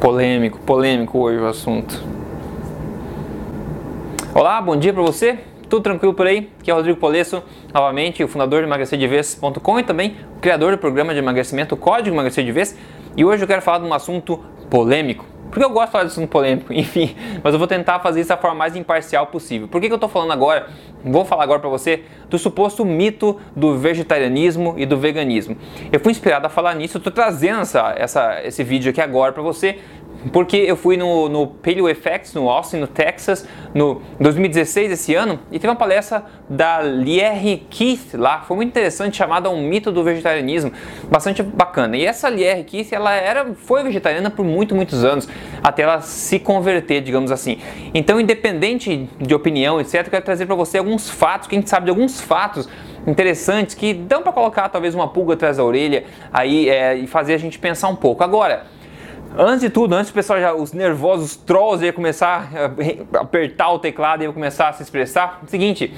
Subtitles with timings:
[0.00, 2.02] Polêmico, polêmico hoje o assunto.
[4.34, 5.38] Olá, bom dia para você.
[5.68, 6.50] Tudo tranquilo por aí?
[6.60, 10.78] Aqui é o Rodrigo Polesso, novamente o fundador de emagrecerdevez.com e também o criador do
[10.78, 12.76] programa de emagrecimento Código Emagrecer de Vez.
[13.16, 14.38] E hoje eu quero falar de um assunto
[14.68, 15.33] polêmico.
[15.54, 18.28] Porque eu gosto de falar de assunto polêmico, enfim, mas eu vou tentar fazer isso
[18.28, 19.68] da forma mais imparcial possível.
[19.68, 20.66] Por que, que eu estou falando agora?
[21.04, 25.56] Vou falar agora para você do suposto mito do vegetarianismo e do veganismo.
[25.92, 29.32] Eu fui inspirado a falar nisso, eu estou trazendo essa, essa, esse vídeo aqui agora
[29.32, 29.78] para você,
[30.32, 35.40] porque eu fui no, no Paleo Effects, no Austin, no Texas, no 2016, esse ano,
[35.50, 40.02] e teve uma palestra da Lierre Keith lá, foi muito interessante, chamada Um Mito do
[40.02, 40.72] Vegetarianismo,
[41.10, 41.96] bastante bacana.
[41.96, 45.28] E essa Lierre Keith, ela era, foi vegetariana por muito, muitos anos,
[45.62, 47.58] até ela se converter, digamos assim.
[47.92, 51.70] Então, independente de opinião, etc., eu quero trazer para você alguns fatos, que a gente
[51.70, 52.68] sabe de alguns fatos
[53.06, 57.34] interessantes que dão para colocar talvez uma pulga atrás da orelha aí é, e fazer
[57.34, 58.24] a gente pensar um pouco.
[58.24, 58.64] Agora,
[59.36, 63.72] Antes de tudo, antes o pessoal já, os nervosos, os trolls ia começar a apertar
[63.72, 65.40] o teclado e ia começar a se expressar.
[65.48, 65.92] Seguinte,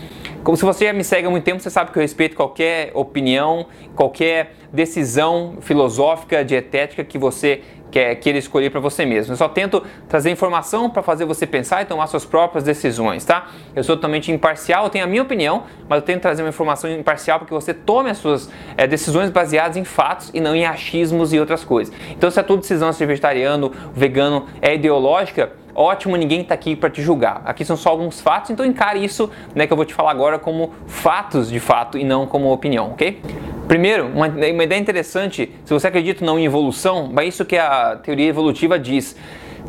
[0.46, 3.66] como se você me segue há muito tempo, você sabe que eu respeito qualquer opinião,
[3.96, 9.32] qualquer decisão filosófica, dietética que você quer, queira escolher para você mesmo.
[9.32, 13.48] Eu só tento trazer informação para fazer você pensar e tomar suas próprias decisões, tá?
[13.74, 16.88] Eu sou totalmente imparcial, eu tenho a minha opinião, mas eu tento trazer uma informação
[16.88, 20.64] imparcial para que você tome as suas é, decisões baseadas em fatos e não em
[20.64, 21.92] achismos e outras coisas.
[22.10, 26.88] Então, se a tua decisão ser vegetariano, vegano é ideológica, ótimo, ninguém está aqui para
[26.90, 27.42] te julgar.
[27.44, 30.38] Aqui são só alguns fatos, então encare isso né, que eu vou te falar agora
[30.38, 33.20] como fatos de fato e não como opinião, ok?
[33.68, 37.96] Primeiro, uma, uma ideia interessante, se você acredita não em evolução, é isso que a
[37.96, 39.16] teoria evolutiva diz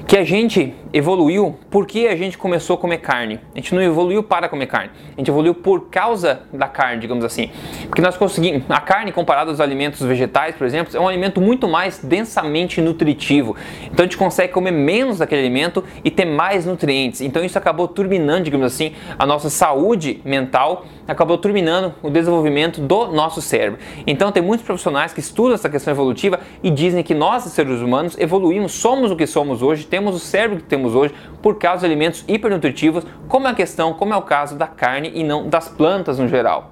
[0.07, 3.41] que a gente evoluiu porque a gente começou a comer carne.
[3.53, 4.89] A gente não evoluiu para comer carne.
[5.13, 7.51] A gente evoluiu por causa da carne, digamos assim.
[7.87, 8.63] Porque nós conseguimos.
[8.69, 13.57] A carne, comparada aos alimentos vegetais, por exemplo, é um alimento muito mais densamente nutritivo.
[13.91, 17.19] Então a gente consegue comer menos daquele alimento e ter mais nutrientes.
[17.19, 23.07] Então isso acabou turbinando, digamos assim, a nossa saúde mental, acabou turbinando o desenvolvimento do
[23.07, 23.79] nosso cérebro.
[24.05, 28.17] Então tem muitos profissionais que estudam essa questão evolutiva e dizem que nós, seres humanos,
[28.17, 31.85] evoluímos, somos o que somos hoje, temos o cérebro que temos hoje por causa de
[31.85, 35.69] alimentos hipernutritivos, como é a questão, como é o caso da carne e não das
[35.69, 36.71] plantas no geral.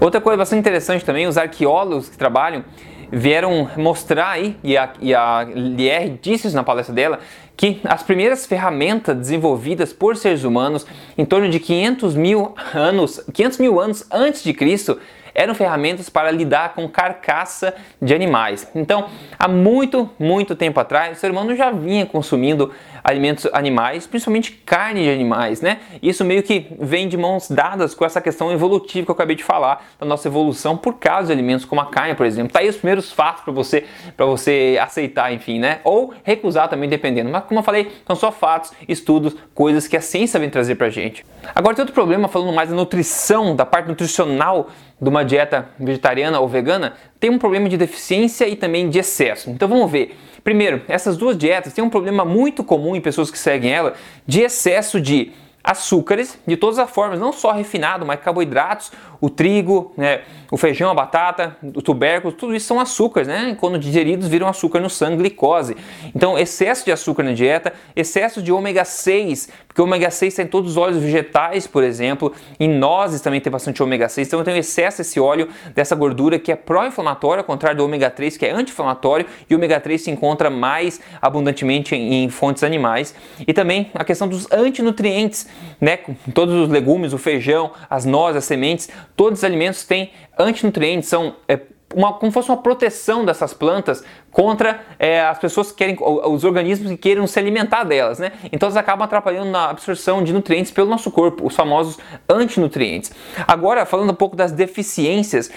[0.00, 2.64] Outra coisa bastante interessante também, os arqueólogos que trabalham
[3.12, 7.18] vieram mostrar aí, e a, e a Lierre disse isso na palestra dela,
[7.60, 10.86] que as primeiras ferramentas desenvolvidas por seres humanos
[11.18, 14.98] em torno de 500 mil anos, 500 mil anos antes de Cristo,
[15.34, 18.66] eram ferramentas para lidar com carcaça de animais.
[18.74, 22.72] Então, há muito, muito tempo atrás, o ser humano já vinha consumindo
[23.02, 25.80] alimentos animais, principalmente carne de animais, né?
[26.02, 29.44] Isso meio que vem de mãos dadas com essa questão evolutiva que eu acabei de
[29.44, 32.52] falar, da nossa evolução por causa de alimentos como a carne, por exemplo.
[32.52, 33.84] Tá aí os primeiros fatos para você,
[34.16, 35.80] para você aceitar, enfim, né?
[35.84, 37.30] Ou recusar também, dependendo.
[37.30, 40.90] Mas como eu falei, são só fatos, estudos, coisas que a ciência vem trazer pra
[40.90, 41.24] gente.
[41.54, 44.68] Agora tem outro problema falando mais da nutrição, da parte nutricional
[45.00, 49.50] de uma dieta vegetariana ou vegana, tem um problema de deficiência e também de excesso.
[49.50, 50.16] Então vamos ver.
[50.42, 53.94] Primeiro, essas duas dietas têm um problema muito comum em pessoas que seguem ela
[54.26, 55.30] de excesso de
[55.62, 60.90] açúcares de todas as formas, não só refinado, mas carboidratos, o trigo, né, o feijão,
[60.90, 63.56] a batata, o tubérculo, tudo isso são açúcares, né?
[63.60, 65.76] Quando digeridos viram açúcar no sangue, glicose.
[66.14, 70.46] Então, excesso de açúcar na dieta, excesso de ômega 6, porque ômega 6 está em
[70.46, 74.58] todos os óleos vegetais, por exemplo, em nozes também tem bastante ômega 6, então tem
[74.58, 78.50] excesso desse óleo, dessa gordura que é pró-inflamatório, ao contrário do ômega 3 que é
[78.50, 83.14] anti-inflamatório, e o ômega 3 se encontra mais abundantemente em, em fontes animais.
[83.46, 85.46] E também a questão dos antinutrientes,
[85.80, 85.98] né?
[86.34, 91.36] Todos os legumes, o feijão, as nozes, as sementes, todos os alimentos têm antinutrientes, são
[91.48, 91.60] é,
[91.94, 96.90] uma, como fosse uma proteção dessas plantas contra é, as pessoas que querem, os organismos
[96.92, 98.32] que queiram se alimentar delas, né?
[98.52, 101.98] Então elas acabam atrapalhando na absorção de nutrientes pelo nosso corpo, os famosos
[102.28, 103.12] antinutrientes.
[103.46, 105.50] Agora, falando um pouco das deficiências,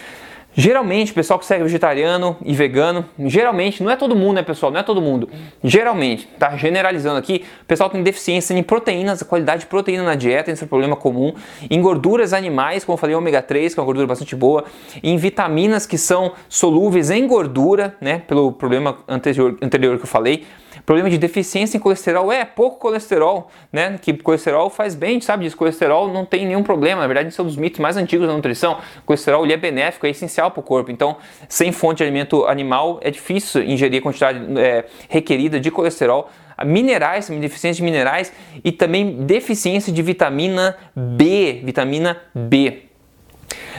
[0.55, 4.71] Geralmente, pessoal que segue vegetariano e vegano, geralmente, não é todo mundo, né, pessoal?
[4.71, 5.27] Não é todo mundo.
[5.63, 10.13] Geralmente, tá generalizando aqui, o pessoal tem deficiência em proteínas, a qualidade de proteína na
[10.13, 11.33] dieta, esse é um problema comum.
[11.69, 14.65] Em gorduras animais, como eu falei, ômega 3, que é uma gordura bastante boa.
[15.01, 20.45] Em vitaminas que são solúveis em gordura, né, pelo problema anterior, anterior que eu falei.
[20.85, 23.97] Problema de deficiência em colesterol é pouco colesterol, né?
[24.01, 25.57] Que colesterol faz bem, sabe disso.
[25.57, 27.01] Colesterol não tem nenhum problema.
[27.01, 28.79] Na verdade, esse é um dos mitos mais antigos da nutrição.
[28.99, 30.91] O colesterol ele é benéfico, é essencial para o corpo.
[30.91, 31.17] Então,
[31.47, 36.29] sem fonte de alimento animal, é difícil ingerir a quantidade é, requerida de colesterol
[36.65, 38.31] minerais, deficiência de minerais
[38.63, 42.83] e também deficiência de vitamina B, vitamina B,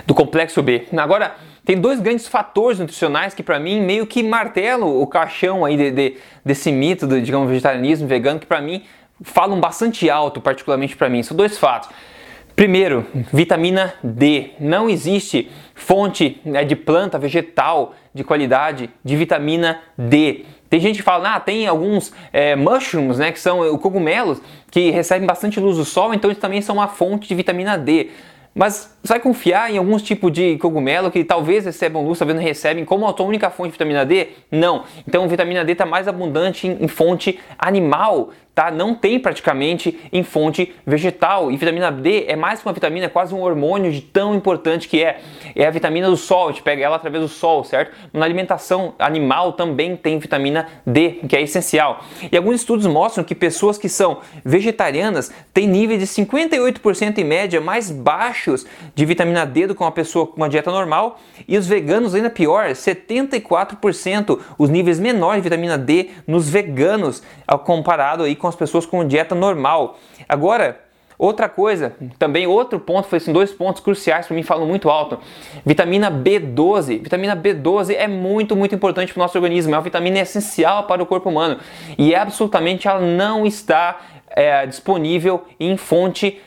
[0.06, 0.86] do complexo B.
[0.96, 5.76] Agora, tem dois grandes fatores nutricionais que para mim meio que martelam o caixão aí
[5.76, 8.82] de, de, desse mito do, digamos, vegetarianismo vegano, que para mim
[9.22, 11.22] falam bastante alto, particularmente para mim.
[11.22, 11.88] São dois fatos.
[12.54, 14.50] Primeiro, vitamina D.
[14.60, 20.44] Não existe fonte né, de planta vegetal de qualidade de vitamina D.
[20.70, 24.40] Tem gente que fala, ah, tem alguns é, mushrooms, né, que são cogumelos,
[24.70, 28.10] que recebem bastante luz do sol, então eles também são uma fonte de vitamina D.
[28.54, 32.42] Mas você vai confiar em alguns tipos de cogumelo que talvez recebam luz, talvez não
[32.42, 34.28] recebem, como a tua única fonte de vitamina D?
[34.50, 34.84] Não.
[35.08, 38.70] Então, vitamina D está mais abundante em, em fonte animal tá?
[38.70, 41.50] Não tem praticamente em fonte vegetal.
[41.50, 44.88] E vitamina D é mais que uma vitamina, é quase um hormônio de tão importante
[44.88, 45.20] que é.
[45.56, 47.92] É a vitamina do sol, a gente pega ela através do sol, certo?
[48.12, 52.04] Na alimentação animal também tem vitamina D, que é essencial.
[52.30, 57.60] E alguns estudos mostram que pessoas que são vegetarianas têm níveis de 58% em média
[57.60, 61.18] mais baixos de vitamina D do que uma pessoa com uma dieta normal.
[61.48, 67.22] E os veganos ainda pior, 74% os níveis menores de vitamina D nos veganos,
[67.64, 69.98] comparado aí com as pessoas com dieta normal.
[70.28, 70.78] Agora,
[71.18, 75.18] outra coisa, também outro ponto, foi assim, dois pontos cruciais para mim, falam muito alto.
[75.64, 77.02] Vitamina B12.
[77.02, 81.02] Vitamina B12 é muito, muito importante para o nosso organismo, é uma vitamina essencial para
[81.02, 81.58] o corpo humano
[81.96, 83.98] e absolutamente ela não está
[84.28, 86.38] é, disponível em fonte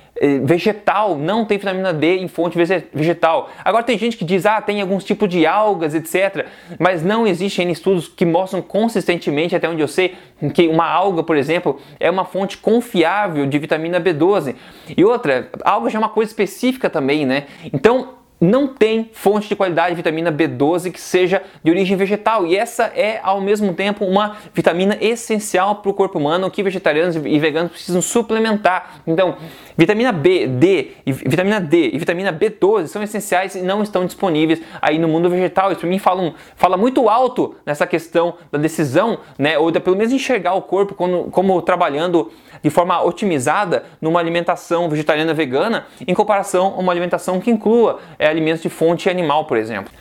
[0.44, 2.58] vegetal, não tem vitamina D em fonte
[2.94, 3.50] vegetal.
[3.64, 6.46] Agora tem gente que diz, ah, tem alguns tipos de algas, etc.
[6.80, 10.16] Mas não existem estudos que mostram consistentemente, até onde eu sei,
[10.54, 14.56] que uma alga, por exemplo, é uma fonte confiável de vitamina B12.
[14.96, 17.46] E outra, alga já é uma coisa específica também, né?
[17.72, 22.46] Então, não tem fonte de qualidade de vitamina B12 que seja de origem vegetal.
[22.46, 27.16] E essa é, ao mesmo tempo, uma vitamina essencial para o corpo humano que vegetarianos
[27.16, 29.02] e veganos precisam suplementar.
[29.08, 29.38] Então,
[29.76, 35.00] vitamina B, D, vitamina D e vitamina B12 são essenciais e não estão disponíveis aí
[35.00, 35.72] no mundo vegetal.
[35.72, 39.80] Isso para mim fala, um, fala muito alto nessa questão da decisão, né, ou de
[39.80, 42.32] pelo menos enxergar o corpo como, como trabalhando
[42.62, 48.27] de forma otimizada numa alimentação vegetariana vegana em comparação a uma alimentação que inclua é,
[48.28, 49.92] alimentos de fonte animal, por exemplo.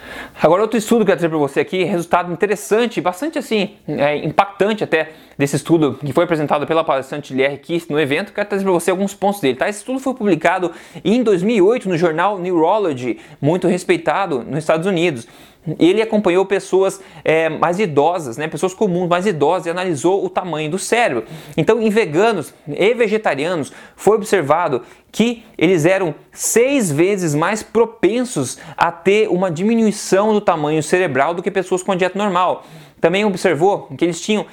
[0.42, 4.84] Agora, outro estudo que eu trazer para você aqui, resultado interessante, bastante assim, é, impactante
[4.84, 8.72] até desse estudo que foi apresentado pela palestrante Lier Kiss no evento, quero trazer para
[8.72, 9.56] você alguns pontos dele.
[9.56, 9.68] Tá?
[9.68, 10.72] Esse estudo foi publicado
[11.04, 15.26] em 2008 no jornal Neurology, muito respeitado nos Estados Unidos.
[15.80, 20.70] Ele acompanhou pessoas é, mais idosas, né, pessoas comuns, mais idosas, e analisou o tamanho
[20.70, 21.24] do cérebro.
[21.56, 28.92] Então, em veganos e vegetarianos, foi observado que eles eram seis vezes mais propensos a
[28.92, 32.64] ter uma diminuição do tamanho cerebral do que pessoas com dieta normal
[33.00, 34.46] também observou que eles tinham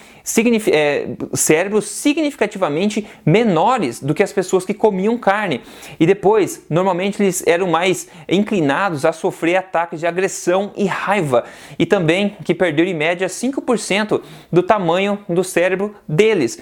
[0.72, 5.62] é, cérebros significativamente menores do que as pessoas que comiam carne.
[6.00, 11.46] E depois, normalmente eles eram mais inclinados a sofrer ataques de agressão e raiva.
[11.80, 16.60] E também que perderam em média 5% do tamanho do cérebro deles.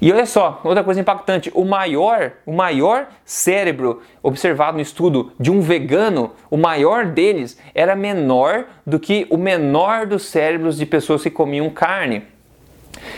[0.00, 5.50] E olha só, outra coisa impactante, o maior, o maior cérebro observado no estudo de
[5.50, 11.22] um vegano, o maior deles era menor do que o menor dos cérebros de pessoas
[11.22, 12.22] que comiam carne.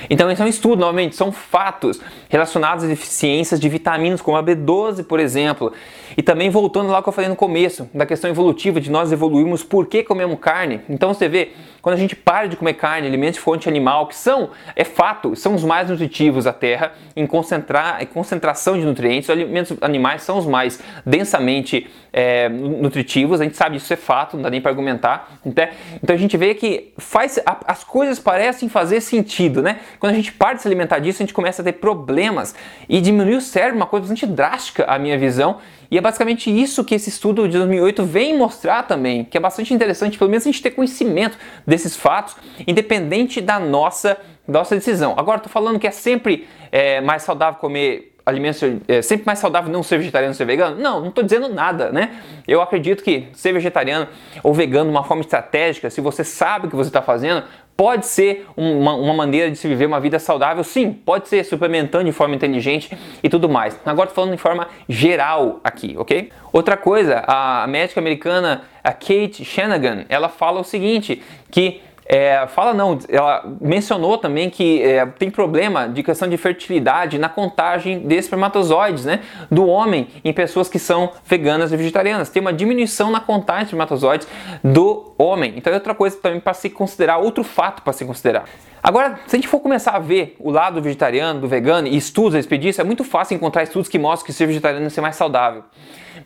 [0.08, 4.42] Então, esse é um estudo, novamente, são fatos relacionados a deficiências de vitaminas, como a
[4.42, 5.72] B12, por exemplo.
[6.16, 9.62] E também voltando lá que eu falei no começo, da questão evolutiva de nós evoluirmos,
[9.62, 10.80] por que comemos carne.
[10.88, 14.16] Então, você vê, quando a gente para de comer carne, alimentos de fonte animal, que
[14.16, 19.28] são, é fato, são os mais nutritivos da terra, em, concentrar, em concentração de nutrientes,
[19.28, 24.36] os alimentos animais são os mais densamente é, nutritivos, a gente sabe isso é fato,
[24.36, 25.38] não dá nem para argumentar.
[25.44, 25.68] Então,
[26.02, 29.80] então a gente vê que faz, as coisas parecem fazer sentido, né?
[29.98, 32.54] Quando a gente para de se alimentar disso, a gente começa a ter problemas
[32.88, 35.58] e diminuir o cérebro, uma coisa bastante drástica, a minha visão.
[35.90, 39.74] E é basicamente isso que esse estudo de 2008 vem mostrar também, que é bastante
[39.74, 41.36] interessante, pelo menos a gente ter conhecimento
[41.70, 42.36] desses fatos,
[42.66, 45.14] independente da nossa, nossa decisão.
[45.16, 49.72] Agora, estou falando que é sempre é, mais saudável comer alimentos é sempre mais saudável
[49.72, 50.76] não ser vegetariano ser vegano?
[50.76, 52.20] Não, não estou dizendo nada, né?
[52.46, 54.06] Eu acredito que ser vegetariano
[54.42, 57.42] ou vegano de uma forma estratégica, se você sabe o que você está fazendo,
[57.76, 62.04] pode ser uma, uma, maneira de se viver uma vida saudável, sim, pode ser suplementando
[62.04, 63.78] de forma inteligente e tudo mais.
[63.86, 66.30] Agora estou falando de forma geral aqui, ok?
[66.52, 71.80] Outra coisa, a médica americana a Kate Shanagan, ela fala o seguinte, que
[72.12, 77.28] é, fala não, ela mencionou também que é, tem problema de questão de fertilidade na
[77.28, 82.28] contagem de espermatozoides, né, do homem em pessoas que são veganas e vegetarianas.
[82.28, 84.26] Tem uma diminuição na contagem de espermatozoides
[84.64, 85.54] do homem.
[85.56, 88.44] Então é outra coisa também para se considerar, outro fato para se considerar.
[88.82, 92.34] Agora, se a gente for começar a ver o lado vegetariano, do vegano e estudos
[92.34, 95.00] a respeito disso, é muito fácil encontrar estudos que mostram que ser vegetariano é ser
[95.00, 95.64] mais saudável.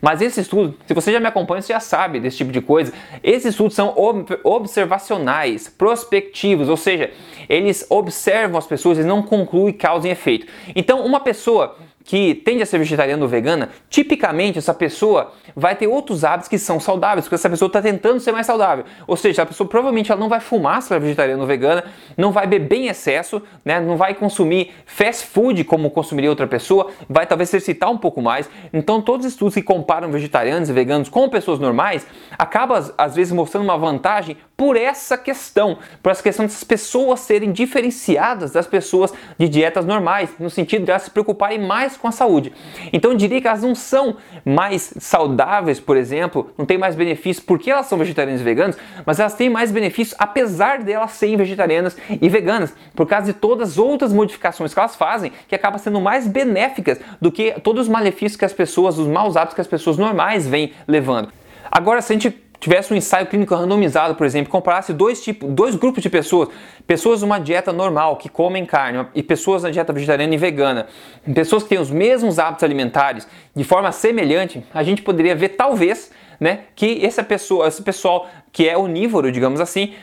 [0.01, 2.93] Mas esse estudo, se você já me acompanha, você já sabe desse tipo de coisa.
[3.23, 7.11] Esses estudos são ob observacionais, prospectivos, ou seja,
[7.49, 10.47] eles observam as pessoas e não concluem causa e efeito.
[10.75, 15.87] Então, uma pessoa que tende a ser vegetariana ou vegana, tipicamente essa pessoa vai ter
[15.87, 18.85] outros hábitos que são saudáveis, porque essa pessoa está tentando ser mais saudável.
[19.07, 21.83] Ou seja, a pessoa provavelmente ela não vai fumar se ela é vegetariana ou vegana,
[22.15, 26.91] não vai beber em excesso, né, não vai consumir fast food como consumiria outra pessoa,
[27.09, 28.47] vai talvez se excitar um pouco mais.
[28.71, 32.05] Então, todos os estudos que comparam vegetarianos e veganos com pessoas normais
[32.37, 37.51] acabam às vezes mostrando uma vantagem por essa questão, por essa questão dessas pessoas serem
[37.51, 42.11] diferenciadas das pessoas de dietas normais, no sentido de elas se preocuparem mais com a
[42.11, 42.53] saúde.
[42.93, 47.45] Então eu diria que elas não são mais saudáveis, por exemplo, não têm mais benefícios
[47.45, 51.35] porque elas são vegetarianas e veganas, mas elas têm mais benefícios apesar de elas serem
[51.35, 55.79] vegetarianas e veganas, por causa de todas as outras modificações que elas fazem, que acabam
[55.79, 59.61] sendo mais benéficas do que todos os malefícios que as pessoas, os maus hábitos que
[59.61, 61.29] as pessoas normais vêm levando.
[61.71, 65.75] Agora, se a gente tivesse um ensaio clínico randomizado, por exemplo, comparasse dois, tipos, dois
[65.75, 66.49] grupos de pessoas,
[66.87, 70.87] pessoas numa dieta normal, que comem carne, e pessoas na dieta vegetariana e vegana,
[71.35, 76.11] pessoas que têm os mesmos hábitos alimentares de forma semelhante, a gente poderia ver talvez
[76.39, 79.93] né, que essa pessoa, esse pessoal que é onívoro, digamos assim,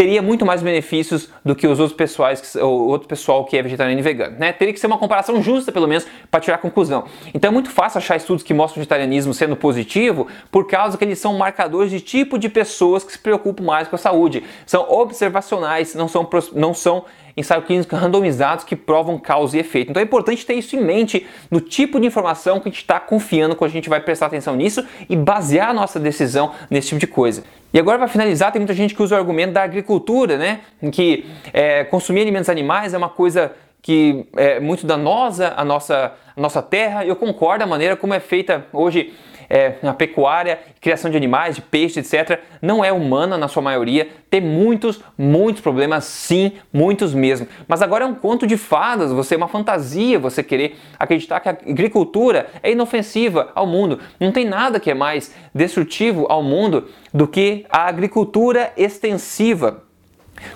[0.00, 4.00] teria muito mais benefícios do que os outros pessoais, o outro pessoal que é vegetariano
[4.00, 4.50] e vegano, né?
[4.50, 7.04] Teria que ser uma comparação justa, pelo menos, para tirar a conclusão.
[7.34, 11.04] Então é muito fácil achar estudos que mostram o vegetarianismo sendo positivo, por causa que
[11.04, 14.42] eles são marcadores de tipo de pessoas que se preocupam mais com a saúde.
[14.64, 17.04] São observacionais, não são, não são
[17.36, 19.90] ensaios clínicos randomizados que provam causa e efeito.
[19.90, 22.98] Então é importante ter isso em mente no tipo de informação que a gente está
[22.98, 27.00] confiando quando a gente vai prestar atenção nisso e basear a nossa decisão nesse tipo
[27.00, 27.44] de coisa.
[27.72, 30.60] E agora, para finalizar, tem muita gente que usa o argumento da agricultura, né?
[30.90, 36.40] Que é, consumir alimentos animais é uma coisa que é muito danosa à nossa, à
[36.40, 37.04] nossa terra.
[37.04, 39.14] Eu concordo a maneira como é feita hoje
[39.50, 44.08] é, a pecuária, criação de animais, de peixes, etc., não é humana na sua maioria,
[44.30, 47.48] tem muitos, muitos problemas, sim, muitos mesmo.
[47.66, 51.48] Mas agora é um conto de fadas, você é uma fantasia você querer acreditar que
[51.48, 53.98] a agricultura é inofensiva ao mundo.
[54.20, 59.82] Não tem nada que é mais destrutivo ao mundo do que a agricultura extensiva.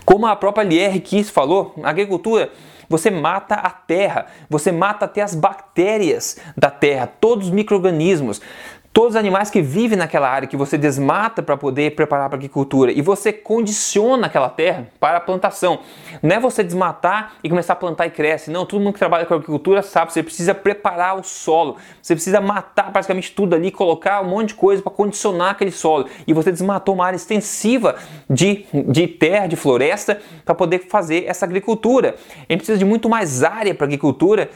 [0.04, 2.50] Como a própria Lierre Kiss falou, a agricultura
[2.88, 8.40] você mata a terra, você mata até as bactérias da terra, todos os micro-organismos.
[8.94, 12.92] Todos os animais que vivem naquela área que você desmata para poder preparar para agricultura
[12.92, 15.80] e você condiciona aquela terra para a plantação.
[16.22, 18.52] Não é você desmatar e começar a plantar e cresce.
[18.52, 21.76] Não, todo mundo que trabalha com agricultura sabe, você precisa preparar o solo.
[22.00, 26.06] Você precisa matar praticamente tudo ali, colocar um monte de coisa para condicionar aquele solo.
[26.24, 27.96] E você desmatou uma área extensiva
[28.30, 32.14] de, de terra, de floresta, para poder fazer essa agricultura.
[32.48, 34.48] A gente precisa de muito mais área para agricultura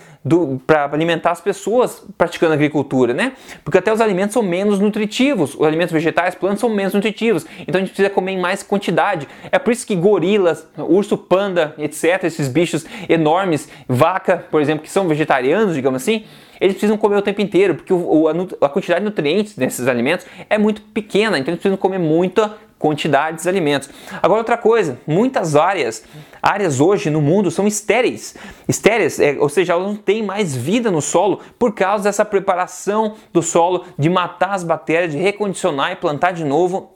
[0.66, 3.32] para alimentar as pessoas praticando agricultura, né?
[3.64, 7.76] Porque até os alimentos são menos nutritivos, os alimentos vegetais, plantas são menos nutritivos, então
[7.76, 9.28] a gente precisa comer em mais quantidade.
[9.50, 14.90] É por isso que gorilas, urso panda, etc., esses bichos enormes, vaca, por exemplo, que
[14.90, 16.24] são vegetarianos, digamos assim,
[16.60, 20.26] eles precisam comer o tempo inteiro, porque o, a, a, quantidade de nutrientes desses alimentos
[20.50, 23.90] é muito pequena, então eles precisam comer muita quantidades de alimentos.
[24.22, 26.04] Agora outra coisa, muitas áreas,
[26.42, 28.34] áreas hoje no mundo são estéreis.
[28.68, 33.14] Estéreis, é, ou seja, elas não têm mais vida no solo por causa dessa preparação
[33.32, 36.94] do solo de matar as bactérias, de recondicionar e plantar de novo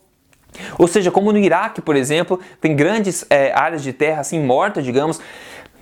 [0.78, 4.84] ou seja, como no Iraque, por exemplo, tem grandes é, áreas de terra assim mortas,
[4.84, 5.20] digamos,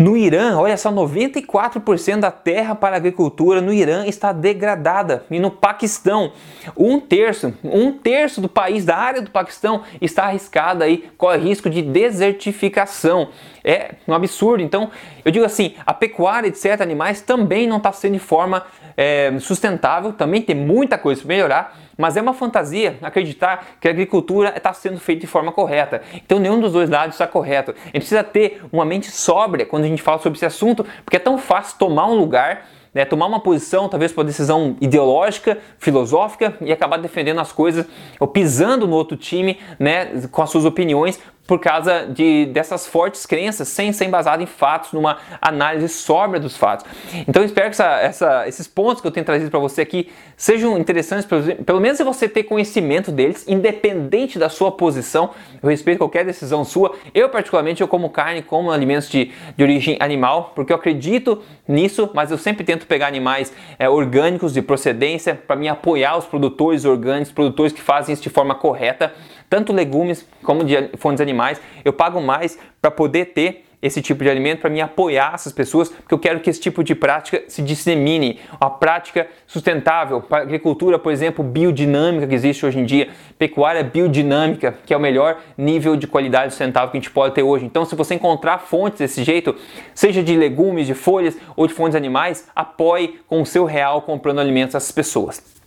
[0.01, 5.27] no Irã, olha só, 94% da terra para agricultura no Irã está degradada.
[5.31, 6.33] E no Paquistão,
[6.75, 11.69] um terço, um terço do país, da área do Paquistão, está arriscada aí, corre risco
[11.69, 13.29] de desertificação.
[13.63, 14.63] É um absurdo.
[14.63, 14.91] Então,
[15.23, 18.65] eu digo assim, a pecuária, etc., animais também não está sendo de forma
[18.97, 23.91] é, sustentável, também tem muita coisa para melhorar mas é uma fantasia acreditar que a
[23.91, 26.03] agricultura está sendo feita de forma correta.
[26.15, 27.73] Então nenhum dos dois lados está correto.
[27.73, 31.17] A gente precisa ter uma mente sóbria quando a gente fala sobre esse assunto, porque
[31.17, 36.57] é tão fácil tomar um lugar né, tomar uma posição, talvez por decisão ideológica, filosófica,
[36.61, 37.87] e acabar defendendo as coisas
[38.19, 43.27] ou pisando no outro time né, com as suas opiniões, por causa de, dessas fortes
[43.27, 46.87] crenças, sem ser embasado em fatos, numa análise sóbria dos fatos.
[47.27, 50.79] Então espero que essa, essa, esses pontos que eu tenho trazido para você aqui sejam
[50.79, 51.27] interessantes,
[51.67, 55.31] pelo menos você ter conhecimento deles, independente da sua posição.
[55.61, 56.95] Eu respeito qualquer decisão sua.
[57.13, 62.09] Eu, particularmente, eu como carne, como alimentos de, de origem animal, porque eu acredito nisso,
[62.15, 66.85] mas eu sempre tento pegar animais é, orgânicos de procedência para me apoiar os produtores
[66.85, 69.13] orgânicos, produtores que fazem isso de forma correta
[69.51, 71.61] tanto legumes como de fontes animais.
[71.85, 75.89] Eu pago mais para poder ter esse tipo de alimento para me apoiar essas pessoas,
[75.89, 80.99] porque eu quero que esse tipo de prática se dissemine, uma prática sustentável, para agricultura,
[80.99, 85.97] por exemplo, biodinâmica que existe hoje em dia, pecuária biodinâmica, que é o melhor nível
[85.97, 87.65] de qualidade sustentável que a gente pode ter hoje.
[87.65, 89.57] Então, se você encontrar fontes desse jeito,
[89.95, 94.41] seja de legumes, de folhas ou de fontes animais, apoie com o seu real comprando
[94.41, 95.60] alimentos a essas pessoas.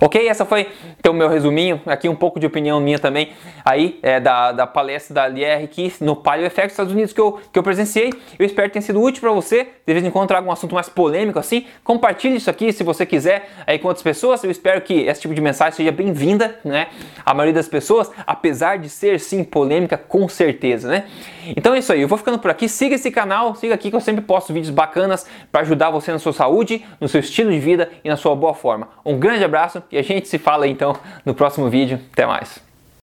[0.00, 0.68] Ok, essa foi
[0.98, 3.32] então o meu resuminho, aqui um pouco de opinião minha também
[3.64, 7.40] aí é, da, da palestra da Lierre aqui no Palio Effect Estados Unidos que eu,
[7.52, 8.12] que eu presenciei.
[8.38, 10.74] Eu espero que tenha sido útil para você, de vez em quando traga um assunto
[10.74, 11.66] mais polêmico assim.
[11.84, 14.42] Compartilhe isso aqui se você quiser aí com outras pessoas.
[14.44, 16.88] Eu espero que esse tipo de mensagem seja bem-vinda, né?
[17.24, 21.04] A maioria das pessoas, apesar de ser sim polêmica, com certeza, né?
[21.56, 22.68] Então é isso aí, eu vou ficando por aqui.
[22.68, 26.18] Siga esse canal, siga aqui que eu sempre posto vídeos bacanas para ajudar você na
[26.18, 28.88] sua saúde, no seu estilo de vida e na sua boa forma.
[29.04, 32.00] Um grande abraço e a gente se fala então no próximo vídeo.
[32.12, 32.69] Até mais.